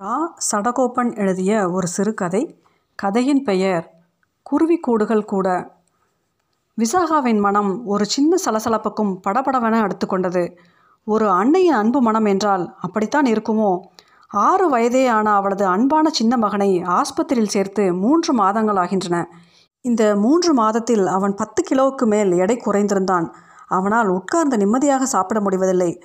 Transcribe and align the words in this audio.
ரா 0.00 0.14
சடகோபன் 0.52 1.16
எழுதிய 1.16 1.70
ஒரு 1.70 1.86
சிறுகதை. 1.86 2.62
கதையின் 2.94 3.42
பெயர் 3.42 3.90
குருவிக்கூடுகள் 4.50 5.24
கூட. 5.24 5.74
விசாகாவின் 6.78 7.40
மனம் 7.40 7.86
ஒரு 7.86 8.04
சின்ன 8.04 8.36
சலசலப்புக்கும் 8.44 9.16
படபடவென 9.28 9.86
அடுத்துக்கொண்டது. 9.86 10.56
ஒரு 11.04 11.30
அன்னையின் 11.30 11.72
அன்பு 11.72 12.02
மனம் 12.02 12.24
என்றால் 12.24 12.74
அப்படித்தான் 12.80 13.24
இருக்குமோ? 13.24 13.80
ஆறு 14.28 14.68
வயதே 14.68 15.06
ஆன 15.06 15.30
அவளது 15.30 15.66
அன்பான 15.66 16.10
சின்ன 16.10 16.36
மகனை 16.36 16.82
ஆஸ்பத்திரியில் 16.82 17.54
சேர்த்து 17.56 17.94
மூன்று 17.94 18.34
மாதங்கள் 18.34 18.76
ஆகின்றன. 18.76 19.30
இந்த 19.80 20.16
மூன்று 20.16 20.54
மாதத்தில் 20.54 21.06
அவன் 21.06 21.34
பத்து 21.34 21.62
கிலோவுக்கு 21.70 22.06
மேல் 22.06 22.32
எடை 22.32 22.56
குறைந்திருந்தான். 22.56 23.28
அவனால் 23.66 24.08
உட்கார்ந்து 24.08 24.56
நிம்மதியாக 24.56 25.06
சாப்பிட 25.06 25.40
முடிவதில்லை. 25.40 26.02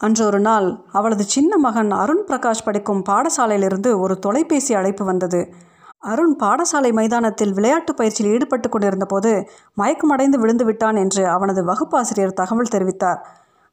அன்றொரு 0.00 0.40
நாள் 0.40 0.82
அவளது 0.92 1.24
சின்ன 1.24 1.56
மகன் 1.56 1.90
அருண் 1.90 2.24
பிரகாஷ் 2.26 2.64
படிக்கும் 2.64 3.02
பாடசாலையிலிருந்து 3.08 4.00
ஒரு 4.00 4.18
தொலைபேசி 4.18 4.74
அழைப்பு 4.74 5.04
வந்தது. 5.04 5.40
அருண் 5.98 6.34
பாடசாலை 6.40 6.92
மைதானத்தில் 6.92 7.52
விளையாட்டு 7.52 7.94
பயிற்சியில் 7.94 8.32
ஈடுபட்டு 8.32 8.68
கொண்டிருந்த 8.68 9.04
போது 9.04 9.48
மயக்கமடைந்து 9.76 10.38
விழுந்து 10.38 10.64
விட்டான் 10.64 10.96
என்று 10.96 11.28
அவனது 11.28 11.64
வகுப்பாசிரியர் 11.64 12.32
தகவல் 12.32 12.72
தெரிவித்தார். 12.72 13.20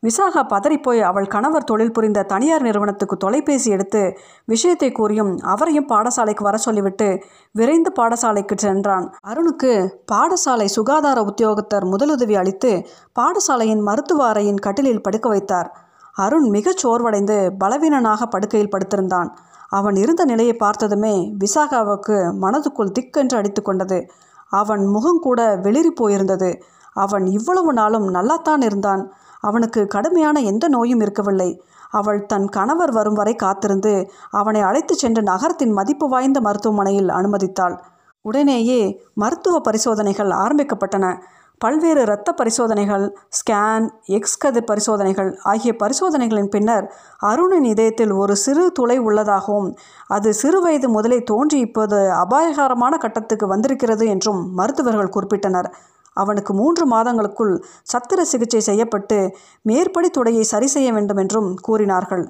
விசாகா 0.04 0.42
பதறிப்போய் 0.50 1.02
அவள் 1.02 1.28
கணவர் 1.28 1.64
தொழில் 1.64 1.92
புரிந்த 1.92 2.24
தனியார் 2.24 2.62
நிறுவனத்துக்கு 2.62 3.18
தொலைபேசி 3.18 3.70
எடுத்து 3.72 4.18
விஷயத்தை 4.46 4.92
கூறியும் 4.92 5.38
அவரையும் 5.44 5.88
பாடசாலைக்கு 5.88 6.44
வர 6.44 6.58
சொல்லிவிட்டு 6.58 7.08
விரைந்து 7.52 7.92
பாடசாலைக்கு 8.00 8.56
சென்றான். 8.56 9.16
அருணுக்கு 9.28 9.72
பாடசாலை 10.12 10.66
சுகாதார 10.66 11.22
உத்தியோகத்தர் 11.22 11.86
முதலுதவி 11.86 12.38
அளித்து 12.38 12.88
பாடசாலையின் 13.20 13.84
மருத்துவ 13.84 14.34
அறையின் 14.34 14.60
கட்டிலில் 14.60 15.02
படுக்க 15.02 15.30
வைத்தார். 15.30 15.70
அருண் 16.16 16.50
மிகச் 16.50 16.88
சோர்வடைந்து 16.88 17.52
பலவீனனாக 17.58 18.26
படுக்கையில் 18.26 18.70
படுத்திருந்தான். 18.70 19.28
அவன் 19.70 19.96
இருந்த 19.96 20.26
நிலையை 20.26 20.54
பார்த்ததுமே 20.54 21.36
விசாகாவுக்கு 21.40 22.18
மனதுக்குள் 22.42 22.92
திக்கென்று 22.92 23.36
அடித்து 23.36 23.62
கொண்டது. 23.62 24.06
அவன் 24.50 24.86
முகம் 24.86 25.20
கூட 25.20 25.58
வெளிரி 25.58 25.92
போயிருந்தது. 26.02 26.62
அவன் 26.94 27.26
இவ்வளவு 27.26 27.74
நாளும் 27.74 28.08
நல்லாத்தான் 28.08 28.62
இருந்தான். 28.62 29.12
அவனுக்கு 29.40 29.88
கடுமையான 29.88 30.40
எந்த 30.40 30.68
நோயும் 30.68 31.02
இருக்கவில்லை. 31.02 31.64
அவள் 31.92 32.26
தன் 32.26 32.48
கணவர் 32.50 32.92
வரும் 32.92 33.14
வரை 33.14 33.36
காத்திருந்து 33.36 34.10
அவனை 34.32 34.62
அழைத்துச் 34.62 34.98
சென்று 34.98 35.24
நகரத்தின் 35.24 35.72
மதிப்பு 35.72 36.10
வாய்ந்த 36.10 36.42
மருத்துவமனையில் 36.42 37.08
அனுமதித்தாள். 37.08 37.80
உடனேயே 38.22 39.02
மருத்துவ 39.14 39.60
பரிசோதனைகள் 39.60 40.30
ஆரம்பிக்கப்பட்டன. 40.30 41.22
பல்வேறு 41.62 42.02
இரத்த 42.02 42.30
பரிசோதனைகள் 42.32 43.06
ஸ்கேன் 43.30 43.86
எக்ஸ் 44.18 44.38
கதிர் 44.38 44.66
பரிசோதனைகள் 44.66 45.30
ஆகிய 45.44 45.72
பரிசோதனைகளின் 45.84 46.50
பின்னர் 46.50 46.86
அருணின் 47.22 47.64
இதயத்தில் 47.64 48.14
ஒரு 48.14 48.34
சிறு 48.36 48.64
துளை 48.72 48.98
உள்ளதாகவும் 48.98 49.70
அது 50.08 50.32
சிறு 50.34 50.60
வயது 50.62 50.90
முதலே 50.90 51.20
தோன்றி 51.24 51.60
இப்போது 51.60 52.00
அபாயகரமான 52.14 52.98
கட்டத்துக்கு 52.98 53.48
வந்திருக்கிறது 53.48 54.06
என்றும் 54.08 54.42
மருத்துவர்கள் 54.54 55.14
குறிப்பிட்டனர். 55.16 55.70
அவனுக்கு 56.18 56.52
மூன்று 56.54 56.84
மாதங்களுக்குள் 56.92 57.54
சத்திர 57.94 58.20
சிகிச்சை 58.24 58.62
செய்யப்பட்டு 58.62 59.18
மேற்படி 59.62 60.10
துடையை 60.10 60.44
சரி 60.44 60.68
செய்ய 60.68 60.90
வேண்டும் 60.94 61.18
என்றும் 61.18 61.50
கூறினார்கள். 61.62 62.24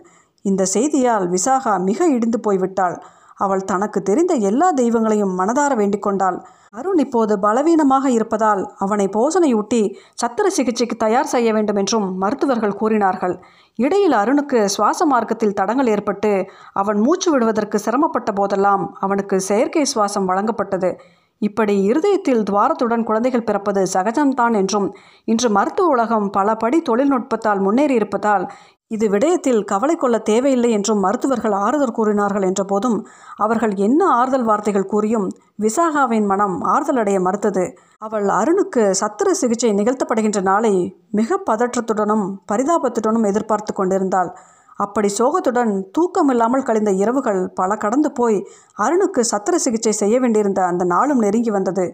இந்த 0.46 0.64
செய்தியால் 0.74 1.28
விசாகா 1.30 1.74
மிக 1.84 2.08
இடிந்து 2.08 2.40
போய்விட்டாள். 2.40 2.96
அவள் 3.38 3.64
தனக்கு 3.64 4.00
தெரிந்த 4.02 4.34
எல்லா 4.50 4.68
தெய்வங்களையும் 4.72 5.34
மனதார 5.40 5.74
வேண்டிக் 5.76 6.06
கொண்டாள் 6.08 6.38
அருண் 6.74 7.02
இப்போது 7.04 7.34
பலவீனமாக 7.40 8.06
இருப்பதால் 8.10 8.62
அவனை 8.78 9.06
போசனையூட்டி 9.08 9.82
சத்திர 10.22 10.48
சிகிச்சைக்கு 10.48 10.96
தயார் 10.96 11.32
செய்ய 11.34 11.50
வேண்டும் 11.54 11.76
என்றும் 11.76 12.08
மருத்துவர்கள் 12.18 12.78
கூறினார்கள். 12.78 13.36
இடையில் 13.80 14.16
அருணுக்கு 14.16 14.60
சுவாச 14.66 15.06
மார்க்கத்தில் 15.06 15.54
தடங்கள் 15.54 15.92
ஏற்பட்டு 15.96 16.32
அவன் 16.74 17.00
மூச்சு 17.00 17.30
விடுவதற்கு 17.32 17.80
சிரமப்பட்ட 17.80 18.32
போதெல்லாம் 18.32 18.84
அவனுக்கு 19.00 19.38
செயற்கை 19.42 19.86
சுவாசம் 19.94 20.30
வழங்கப்பட்டது. 20.30 20.92
இப்படி 21.42 21.74
இருதயத்தில் 21.84 22.44
துவாரத்துடன் 22.44 23.04
குழந்தைகள் 23.04 23.44
பிறப்பது 23.44 23.82
சகஜம்தான் 23.94 24.54
என்றும் 24.54 24.88
இன்று 25.28 25.50
மருத்துவ 25.50 25.88
உலகம் 25.88 26.28
பல 26.30 26.56
படி 26.56 26.78
தொழில்நுட்பத்தால் 26.82 27.62
முன்னேறி 27.62 27.96
இருப்பதால் 27.96 28.46
இது 28.92 29.06
விடயத்தில் 29.10 29.62
கவலை 29.64 29.96
கொள்ள 29.96 30.18
தேவையில்லை 30.20 30.70
என்றும் 30.72 31.04
மருத்துவர்கள் 31.06 31.56
ஆறுதல் 31.66 31.94
கூறினார்கள் 31.94 32.42
என்ற 32.42 32.64
போதும் 32.64 32.98
அவர்கள் 33.36 33.74
என்ன 33.78 34.02
ஆறுதல் 34.10 34.44
வார்த்தைகள் 34.44 34.86
கூறியும் 34.86 35.26
விசாகாவின் 35.64 36.26
மனம் 36.26 36.56
ஆறுதலடைய 36.74 37.20
மறுத்தது. 37.20 37.64
அவள் 37.98 38.28
அருணுக்கு 38.30 38.84
சத்திர 39.02 39.30
சிகிச்சை 39.32 39.72
நிகழ்த்தப்படுகின்ற 39.74 40.42
நாளை 40.42 40.74
மிக 41.12 41.40
பதற்றத்துடனும் 41.50 42.26
பரிதாபத்துடனும் 42.52 43.26
எதிர்பார்த்து 43.26 43.74
கொண்டிருந்தாள். 43.74 44.32
அப்படி 44.80 45.10
சோகத்துடன் 45.18 45.74
தூக்கமில்லாமல் 45.98 46.64
கழிந்த 46.64 46.92
இரவுகள் 46.92 47.42
பல 47.54 47.76
கடந்து 47.76 48.10
போய் 48.12 48.38
அருணுக்கு 48.78 49.22
சத்திர 49.32 49.56
சிகிச்சை 49.56 49.94
செய்ய 49.94 50.16
வேண்டியிருந்த 50.20 50.62
அந்த 50.66 50.84
நாளும் 50.86 51.24
நெருங்கி 51.26 51.50
வந்தது. 51.50 51.86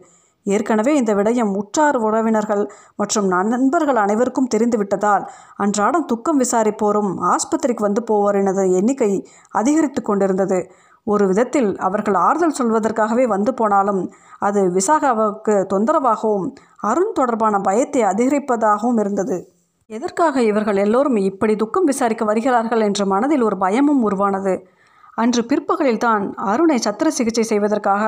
ஏற்கனவே 0.43 0.95
இந்த 0.95 1.13
விடயம் 1.15 1.51
உற்றார் 1.55 1.97
உறவினர்கள் 1.97 2.63
மற்றும் 2.95 3.27
நண்பர்கள் 3.27 3.95
அனைவருக்கும் 3.95 4.51
தெரிந்துவிட்டதால் 4.55 5.25
அன்றாடம் 5.55 6.05
துக்கம் 6.05 6.39
விசாரிப்போரும் 6.39 7.11
ஆஸ்பத்திரிக்கு 7.23 7.81
வந்து 7.81 8.03
போவோரினது 8.11 8.71
எண்ணிக்கை 8.71 9.11
அதிகரித்து 9.49 10.01
கொண்டிருந்தது. 10.01 10.59
ஒரு 11.03 11.27
விதத்தில் 11.27 11.77
அவர்கள் 11.77 12.13
ஆறுதல் 12.13 12.57
சொல்வதற்காகவே 12.59 13.27
வந்து 13.27 13.53
போனாலும் 13.53 14.01
அது 14.39 14.61
விசாகாவுக்கு 14.69 15.55
தொந்தரவாகவும் 15.73 16.47
அருண் 16.79 17.13
தொடர்பான 17.13 17.59
பயத்தை 17.59 18.01
அதிகரிப்பதாகவும் 18.03 18.99
இருந்தது. 18.99 19.37
எதற்காக 19.89 20.41
இவர்கள் 20.41 20.75
எல்லோரும் 20.75 21.15
இப்படி 21.15 21.55
துக்கம் 21.55 21.83
விசாரிக்க 21.83 22.25
வருகிறார்கள் 22.25 22.79
என்ற 22.79 23.05
மனதில் 23.05 23.41
ஒரு 23.41 23.57
பயமும் 23.57 24.03
உருவானது. 24.03 24.53
அன்று 25.17 25.41
பிற்பகலில் 25.45 25.97
தான் 25.97 26.23
அருணை 26.35 26.77
சத்திர 26.85 27.07
சிகிச்சை 27.07 27.43
செய்வதற்காக 27.43 28.03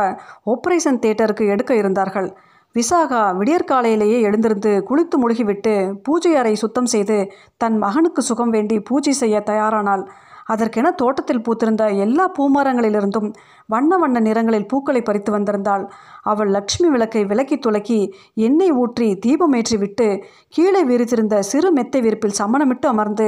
ஆப்ரேஷன் 0.46 1.00
தியேட்டருக்கு 1.04 1.46
எடுக்க 1.48 1.74
இருந்தார்கள். 1.76 2.30
விசாகா 2.76 3.22
விடியற்காலையிலேயே 3.40 4.20
எழுந்திருந்து 4.22 4.72
குளித்து 4.90 5.16
முழுகிவிட்டு 5.24 5.74
பூஜை 6.04 6.36
அறை 6.36 6.54
சுத்தம் 6.56 6.86
செய்து 6.86 7.18
தன் 7.58 7.78
மகனுக்கு 7.78 8.22
சுகம் 8.22 8.50
வேண்டி 8.50 8.78
பூஜை 8.80 9.14
செய்ய 9.14 9.44
தயாரானாள். 9.46 10.04
அதற்கென 10.48 10.92
தோட்டத்தில் 11.02 11.44
பூத்திருந்த 11.46 11.84
எல்லா 12.06 12.26
பூமரங்களிலிருந்தும் 12.38 13.30
வண்ண 13.70 13.98
வண்ண 13.98 14.18
நிறங்களில் 14.20 14.68
பூக்களை 14.68 15.02
பறித்து 15.02 15.32
வந்திருந்தாள். 15.38 15.84
அவள் 16.24 16.50
லட்சுமி 16.50 16.90
விளக்கை 16.90 17.24
விலக்கி 17.26 17.58
துலக்கி 17.58 18.00
எண்ணெய் 18.48 18.76
ஊற்றி 18.82 19.10
தீபமேற்றி 19.26 19.78
விட்டு 19.78 20.08
கீழே 20.50 20.84
விரித்திருந்த 20.92 21.38
சிறு 21.52 21.72
மெத்தை 21.72 22.02
விரிப்பில் 22.02 22.40
சமணமிட்டு 22.42 22.90
அமர்ந்து 22.94 23.28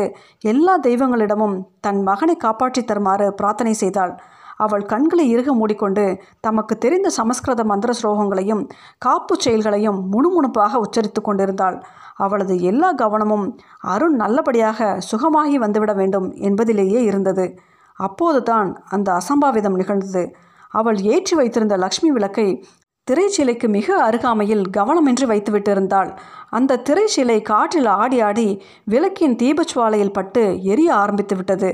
எல்லா 0.53 0.75
தெய்வங்களிடமும் 0.79 1.57
தன் 1.87 2.01
மகனை 2.03 2.37
காப்பாற்றி 2.37 2.83
தருமாறு 2.83 3.27
பிரார்த்தனை 3.33 3.75
செய்தாள். 3.83 4.15
அவள் 4.57 4.83
கண்களை 4.85 5.25
இறுக 5.29 5.53
மூடிக்கொண்டு 5.53 6.05
தமக்கு 6.39 6.77
தெரிந்த 6.77 7.09
சமஸ்கிருத 7.09 7.63
மந்திர 7.63 7.93
ஸ்லோகங்களையும் 8.01 8.63
காப்பு 8.97 9.35
செயல்களையும் 9.39 9.99
முணுமுணுப்பாக 10.13 10.79
உச்சரித்து 10.79 11.21
கொண்டிருந்தாள். 11.21 11.77
அவளது 12.15 12.55
எல்லா 12.61 12.89
கவனமும் 12.93 13.45
அருண் 13.85 14.15
நல்லபடியாக 14.15 14.97
சுகமாகி 15.11 15.57
வந்துவிட 15.59 15.93
வேண்டும் 15.95 16.27
என்பதிலேயே 16.39 17.01
இருந்தது. 17.03 17.45
அப்போதுதான் 17.99 18.69
அந்த 18.89 19.09
அசம்பாவிதம் 19.11 19.75
நிகழ்ந்தது. 19.75 20.23
அவள் 20.73 20.97
ஏற்றி 21.05 21.33
வைத்திருந்த 21.35 21.75
லக்ஷ்மி 21.77 22.09
விளக்கை 22.11 22.47
திரைச்சிலைக்கு 23.07 23.67
மிக 23.69 23.87
அருகாமையில் 24.03 24.63
கவனமின்றி 24.77 25.25
வைத்துவிட்டிருந்தாள். 25.31 26.09
அந்த 26.49 26.79
திரைச்சிலை 26.87 27.37
காற்றில் 27.41 27.89
ஆடி 27.95 28.17
ஆடி 28.21 28.47
விளக்கின் 28.83 29.35
தீபச்சுவாலையில் 29.35 30.13
பட்டு 30.13 30.43
எரிய 30.63 30.89
ஆரம்பித்து 30.95 31.35
விட்டது 31.35 31.69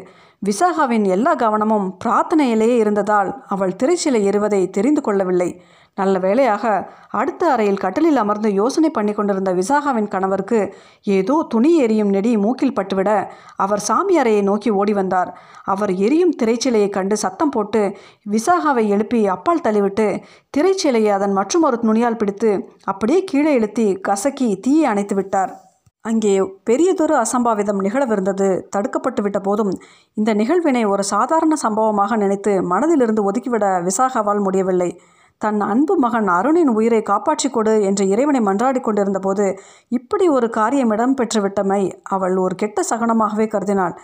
விசாகாவின் 0.47 1.03
எல்லா 1.06 1.34
கவனமும் 1.34 1.97
பிரார்த்தனையிலேயே 2.03 2.75
இருந்ததால் 2.78 3.44
அவள் 3.47 3.75
திரைச்சிலை 3.84 4.24
எறுவதை 4.24 4.69
தெரிந்து 4.69 5.02
கொள்ளவில்லை. 5.02 5.62
நல்ல 5.96 6.19
வேளையாக 6.19 6.63
அடுத்த 7.09 7.52
அறையில் 7.52 7.79
கட்டிலில் 7.79 8.16
அமர்ந்து 8.16 8.53
யோசனை 8.53 8.90
பண்ணி 8.90 9.13
கொண்டிருந்த 9.13 9.53
விசாகாவின் 9.53 10.07
கணவருக்கு 10.07 10.59
ஏதோ 11.03 11.46
துணி 11.50 11.78
எரியும் 11.78 12.09
நெடி 12.09 12.38
மூக்கில் 12.38 12.75
பட்டுவிட 12.80 13.09
அவர் 13.56 13.80
சாமி 13.80 14.18
அறையை 14.18 14.41
நோக்கி 14.41 14.69
ஓடி 14.69 14.94
வந்தார். 14.94 15.31
அவர் 15.63 15.94
எரியும் 15.96 16.35
திரைச்சிலையை 16.41 16.90
கண்டு 16.90 17.18
சத்தம் 17.18 17.50
போட்டு 17.50 17.97
விசாகாவை 18.31 18.88
எழுப்பி 18.88 19.27
அப்பால் 19.27 19.66
தள்ளிவிட்டு 19.68 20.07
திரைச்சிலையை 20.57 21.12
அதன் 21.12 21.33
மற்றொரு 21.33 21.80
நுனியால் 21.83 22.18
பிடித்து 22.18 22.54
அப்படியே 22.83 23.24
கீழே 23.24 23.60
இழுத்தி 23.60 24.01
கசக்கி 24.01 24.60
தீயை 24.60 24.86
அணைத்து 24.86 25.16
விட்டார் 25.16 25.54
அங்கே 26.06 26.31
பெரியதொரு 26.63 27.13
அசம்பாவிதம் 27.24 27.81
நிகழவிருந்தது. 27.86 28.48
தடுக்கப்பட்டு 28.75 29.21
விட்ட 29.21 29.39
போதும் 29.39 29.71
இந்த 30.18 30.31
நிகழ்வினை 30.33 30.81
ஒரு 30.86 31.03
சாதாரண 31.03 31.56
சம்பவமாக 31.56 32.18
நினைத்து 32.18 32.51
மனதிலிருந்து 32.71 33.24
ஒதுக்கிவிட 33.30 33.65
விசாகாவால் 33.88 34.42
முடியவில்லை. 34.42 34.89
தன் 35.42 35.59
அன்பு 35.62 35.94
மகன் 35.98 36.27
அருணின் 36.27 36.71
உயிரை 36.77 37.01
காப்பாற்றி 37.01 37.48
கொடு 37.50 37.74
என்று 37.81 38.03
இறைவனை 38.07 38.42
மன்றாடி 38.42 38.81
கொண்டிருந்த 38.81 39.19
போது 39.19 39.45
இப்படி 39.92 40.25
ஒரு 40.27 40.48
காரியம் 40.50 40.92
இடம்பெற்றுவிட்டமை 40.92 41.81
அவள் 42.15 42.36
ஒரு 42.38 42.56
கெட்ட 42.56 42.81
சகனமாகவே 42.92 43.47
கருதினாள். 43.54 43.95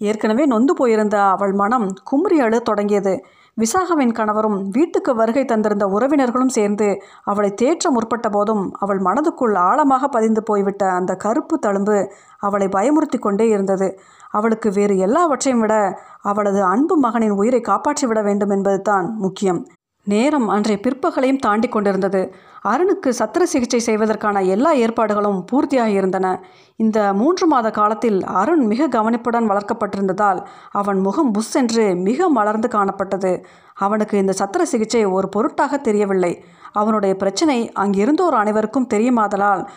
ஏற்கனவே 0.00 0.44
நொந்து 0.46 0.72
போயிருந்த 0.74 1.16
அவள் 1.34 1.54
மனம் 1.62 1.88
குமுறி 2.04 2.38
அழு 2.40 2.58
தொடங்கியது. 2.62 3.14
விசாகவின் 3.58 4.12
கணவரும் 4.12 4.68
வீட்டுக்கு 4.70 5.14
வருகை 5.14 5.44
தந்திருந்த 5.44 5.84
உறவினர்களும் 5.84 6.48
சேர்ந்து 6.48 7.02
அவளை 7.24 7.54
தேற்ற 7.62 7.90
முற்பட்ட 7.90 8.28
போதும் 8.28 8.72
அவள் 8.78 8.98
மனதுக்குள் 8.98 9.54
ஆழமாக 9.54 10.08
பதிந்து 10.08 10.42
போய்விட்ட 10.42 10.90
அந்த 10.90 11.14
கருப்பு 11.14 11.58
தழும்பு 11.66 12.06
அவளை 12.38 12.68
பயமுறுத்தி 12.68 13.18
கொண்டே 13.18 13.48
இருந்தது. 13.48 13.98
அவளுக்கு 14.30 14.70
வேறு 14.70 14.98
எல்லாவற்றையும் 14.98 15.60
விட 15.60 16.00
அவளது 16.22 16.62
அன்பு 16.64 16.96
மகனின் 16.96 17.30
உயிரை 17.30 17.60
காப்பாற்றிவிட 17.60 18.22
வேண்டும் 18.22 18.50
என்பது 18.50 18.82
தான் 18.82 19.14
முக்கியம். 19.18 19.66
நேரம் 20.04 20.48
அன்றைய 20.48 20.82
பிற்பகலையும் 20.82 21.38
தாண்டி 21.38 21.68
கொண்டிருந்தது. 21.68 22.34
அருணுக்கு 22.64 23.06
சத்திர 23.06 23.42
சிகிச்சை 23.42 23.80
செய்வதற்கான 23.80 24.42
எல்லா 24.42 24.72
ஏற்பாடுகளும் 24.72 25.44
பூர்த்தியாக 25.52 25.86
இருந்தன 25.86 26.44
இந்த 26.76 27.12
மூன்று 27.12 27.46
மாத 27.46 27.70
காலத்தில் 27.70 28.24
அருண் 28.24 28.66
மிக 28.66 28.88
கவனிப்புடன் 28.88 29.48
வளர்க்கப்பட்டிருந்ததால் 29.48 30.46
அவன் 30.70 31.00
முகம் 31.00 31.30
புஷ் 31.30 31.54
என்று 31.54 31.94
மிக 31.94 32.28
மலர்ந்து 32.28 32.68
காணப்பட்டது. 32.68 33.44
அவனுக்கு 33.74 34.18
இந்த 34.18 34.34
சத்திர 34.38 34.62
சிகிச்சை 34.62 35.04
ஒரு 35.04 35.28
பொருட்டாக 35.28 35.76
தெரியவில்லை. 35.76 36.44
அவனுடைய 36.72 37.14
பிரச்சனை 37.14 37.72
அங்கிருந்தோர் 37.72 38.34
அனைவருக்கும் 38.34 38.88
தெரியுமாதலால் 38.94 39.68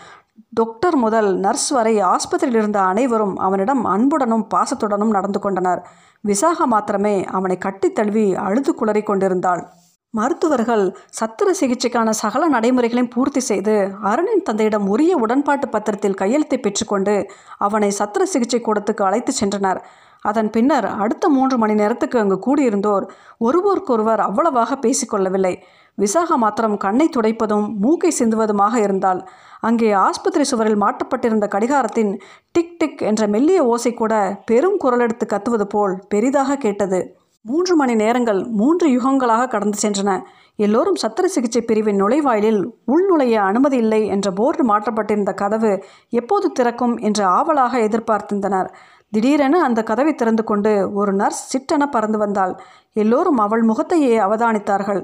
டாக்டர் 0.49 0.95
முதல் 0.95 1.39
நர்ஸ் 1.39 1.69
வரை 1.69 2.01
ஆஸ்பத்திரியில் 2.01 2.57
இருந்த 2.57 2.81
அனைவரும் 2.81 3.37
அவனிடம் 3.37 3.83
அன்புடனும் 3.85 4.47
பாசத்துடனும் 4.55 5.09
நடந்து 5.09 5.39
கொண்டனர். 5.39 5.87
விசாகா 6.27 6.65
மாத்திரமே 6.65 7.25
அவனை 7.25 7.57
கட்டித் 7.57 7.95
தழுவி 7.95 8.35
அழுது 8.35 8.75
குளறி 8.75 9.03
கொண்டிருந்தாள். 9.03 9.67
மருத்துவர்கள் 10.13 10.83
சத்திர 11.19 11.47
சிகிச்சைக்கான 11.59 12.09
சகல 12.09 12.47
நடைமுறைகளையும் 12.47 13.13
பூர்த்தி 13.15 13.39
செய்து 13.39 13.73
அருணின் 14.01 14.43
தந்தையிடம் 14.43 14.87
உரிய 14.87 15.17
உடன்பாட்டு 15.17 15.67
பத்திரத்தில் 15.69 16.19
கையெழுத்தை 16.21 16.57
பெற்றுக்கொண்டு 16.59 17.15
அவனை 17.57 17.89
சத்திர 17.99 18.23
சிகிச்சை 18.23 18.59
கூடத்துக்கு 18.61 19.03
அழைத்து 19.03 19.33
சென்றனர். 19.39 19.79
அதன் 20.21 20.49
பின்னர் 20.49 20.87
அடுத்த 21.03 21.25
மூன்று 21.29 21.57
மணி 21.57 21.73
நேரத்துக்கு 21.73 22.17
அங்கு 22.19 22.37
கூடியிருந்தோர் 22.45 23.05
ஒருவருக்கொருவர் 23.37 24.19
அவ்வளவாக 24.19 24.79
பேசிக்கொள்ளவில்லை 24.85 25.53
விசாகா 25.97 26.35
மாத்திரம் 26.35 26.77
கண்ணை 26.77 27.09
துடைப்பதும் 27.09 27.67
மூக்கை 27.83 28.11
சிந்துவதுமாக 28.19 28.75
இருந்தால் 28.75 29.21
அங்கே 29.59 29.91
ஆஸ்பத்திரி 29.91 30.43
சுவரில் 30.43 30.81
மாட்டப்பட்டிருந்த 30.81 31.45
கடிகாரத்தின் 31.55 32.11
டிக் 32.51 32.75
டிக் 32.77 33.01
என்ற 33.01 33.27
மெல்லிய 33.27 33.61
ஓசை 33.65 33.93
கூட 33.93 34.41
பெரும் 34.45 34.77
குரலெடுத்து 34.83 35.25
கத்துவது 35.27 35.63
போல் 35.63 35.95
பெரிதாக 36.09 36.57
கேட்டது. 36.57 36.99
மூன்று 37.49 37.73
மணி 37.75 37.93
நேரங்கள் 37.95 38.39
மூன்று 38.59 38.85
யுகங்களாக 38.87 39.47
கடந்து 39.47 39.77
சென்றன. 39.83 40.11
எல்லோரும் 40.59 40.99
சத்திர 41.01 41.25
சிகிச்சை 41.25 41.61
பிரிவின் 41.61 41.99
நுழைவாயிலில் 42.03 42.61
உள்நுழைய 42.91 43.35
அனுமதி 43.49 43.77
இல்லை 43.77 44.01
என்ற 44.07 44.27
போர்டு 44.31 44.63
மாற்றப்பட்டிருந்த 44.63 45.33
கதவு 45.33 45.71
எப்போது 46.09 46.47
திறக்கும் 46.51 46.95
என்று 46.97 47.23
ஆவலாக 47.37 47.79
எதிர்பார்த்திருந்தனர். 47.79 48.69
திடீரென 49.13 49.61
அந்த 49.63 49.83
கதவை 49.83 50.13
திறந்து 50.15 50.43
கொண்டு 50.43 50.71
ஒரு 50.93 51.13
நர்ஸ் 51.13 51.43
சிட்டென 51.51 51.83
பறந்து 51.85 52.17
வந்தாள். 52.17 52.53
எல்லோரும் 52.93 53.37
அவள் 53.37 53.63
முகத்தையே 53.63 54.13
அவதானித்தார்கள். 54.19 55.01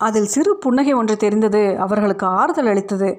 அதில் 0.00 0.32
சிறு 0.34 0.52
புன்னகை 0.56 0.92
ஒன்று 0.92 1.16
தெரிந்தது 1.16 1.62
அவர்களுக்கு 1.78 2.26
ஆறுதல் 2.40 2.66
அளித்தது. 2.66 3.10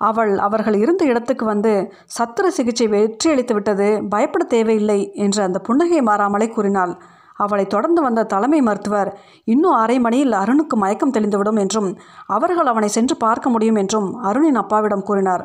அவள் 0.00 0.32
அவர்கள் 0.38 0.76
இருந்த 0.76 1.02
இடத்துக்கு 1.04 1.44
வந்து 1.44 1.72
சத்திர 2.18 2.46
சிகிச்சை 2.58 2.86
வெற்றியளித்து 2.88 3.52
விட்டது 3.52 3.88
பயப்பட 4.08 4.44
தேவையில்லை 4.44 5.00
என்று 5.14 5.40
அந்த 5.42 5.58
புன்னகை 5.58 6.00
மாறாமலே 6.02 6.48
கூறினாள். 6.48 6.94
அவளை 7.36 7.64
தொடர்ந்து 7.66 8.00
வந்த 8.02 8.22
தலைமை 8.24 8.60
மருத்துவர் 8.62 9.10
இன்னும் 9.44 9.76
அரை 9.82 9.96
மணியில் 10.00 10.32
அருணுக்கு 10.32 10.76
மயக்கம் 10.76 11.12
தெளிந்துவிடும் 11.12 11.58
என்றும் 11.58 11.90
அவர்கள் 12.26 12.66
அவனை 12.66 12.88
சென்று 12.88 13.16
பார்க்க 13.16 13.50
முடியும் 13.50 13.80
என்றும் 13.82 14.08
அருணின் 14.20 14.60
அப்பாவிடம் 14.62 15.02
கூறினார். 15.02 15.44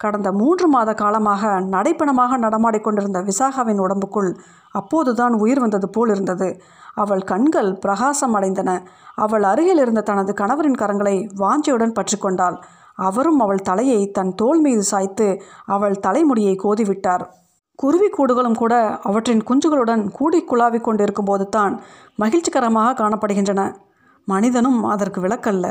கடந்த 0.00 0.28
மூன்று 0.32 0.66
மாத 0.68 0.90
காலமாக 0.94 1.50
நடைப்பணமாக 1.74 2.38
நடமாடிக்கொண்டிருந்த 2.38 3.20
விசாகாவின் 3.22 3.80
உடம்புக்குள் 3.80 4.30
அப்போதுதான் 4.74 5.34
உயிர் 5.34 5.60
வந்தது 5.60 5.88
போல் 5.88 6.08
இருந்தது. 6.08 6.48
அவள் 6.94 7.22
கண்கள் 7.22 7.70
பிரகாசம் 7.78 8.34
அடைந்தன. 8.34 8.70
அவள் 9.14 9.42
அருகில் 9.42 9.78
இருந்த 9.78 10.00
தனது 10.00 10.32
கணவரின் 10.32 10.80
கரங்களை 10.80 11.16
வாஞ்சியுடன் 11.38 11.96
பற்றி 11.98 12.18
கொண்டாள். 12.18 12.58
அவரும் 12.98 13.40
அவள் 13.40 13.66
தலையை 13.70 14.00
தன் 14.10 14.34
தோள் 14.34 14.60
மீது 14.60 14.82
சாய்த்து 14.82 15.26
அவள் 15.66 15.96
தலைமுடியை 15.98 16.54
கோதிவிட்டார். 16.64 17.24
குருவி 17.76 18.08
கூடுகளும் 18.08 18.54
கூட 18.54 18.74
அவற்றின் 19.02 19.42
குஞ்சுகளுடன் 19.42 20.10
கூடி 20.10 20.44
குழாவிக் 20.44 20.84
கொண்டிருக்கும் 20.84 21.24
போது 21.24 21.48
தான் 21.48 21.74
மகிழ்ச்சிகரமாக 22.22 22.96
காணப்படுகின்றன. 23.02 23.62
மனிதனும் 24.28 24.84
அதற்கு 24.84 25.20
விளக்கல்ல. 25.20 25.66